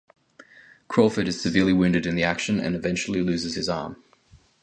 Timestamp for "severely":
1.39-1.73